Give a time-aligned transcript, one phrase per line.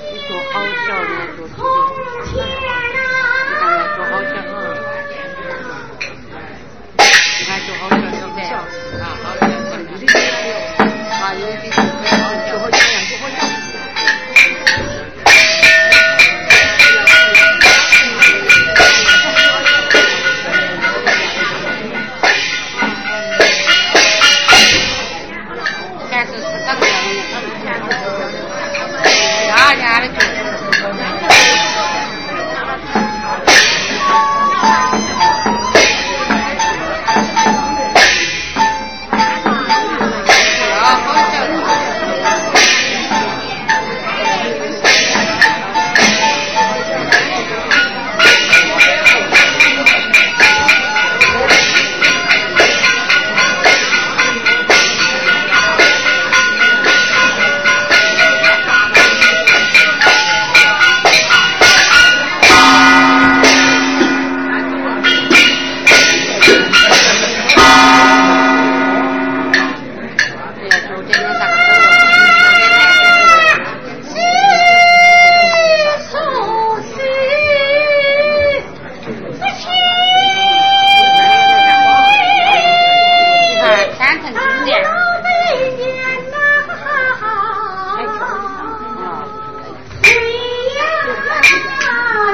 [0.00, 0.54] 你走好
[0.86, 1.76] 久了走出啊
[3.48, 4.54] 你看看好久了
[7.38, 8.36] 你看走好久了不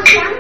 [0.06, 0.33] Yeah.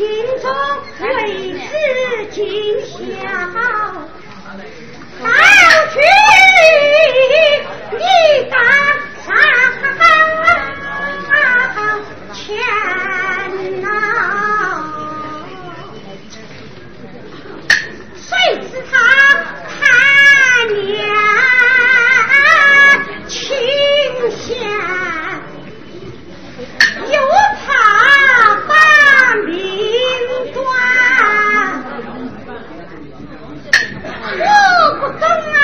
[0.00, 0.08] 心
[0.40, 0.50] 中
[0.98, 2.96] 为之尽孝
[3.52, 5.26] 到
[5.92, 6.00] 去。
[34.38, 35.59] 我不疼啊。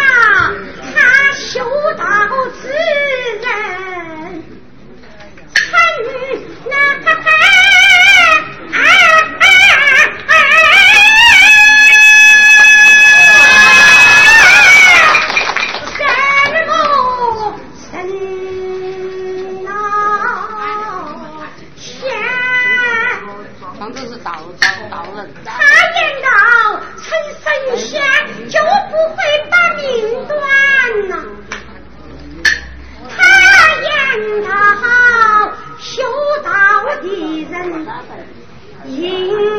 [34.43, 36.03] 道修
[36.43, 36.51] 道
[37.03, 37.09] 的
[37.51, 37.87] 人
[38.87, 39.56] 应。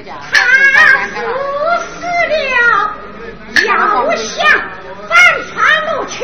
[0.00, 0.38] 他
[1.10, 1.20] 服
[2.00, 2.34] 侍了
[3.66, 3.76] 要
[4.16, 4.26] 想
[5.06, 5.12] 翻
[5.48, 5.52] 窗
[5.86, 6.14] 露去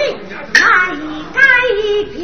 [0.54, 0.64] 难
[0.96, 1.38] 一改
[2.14, 2.16] 变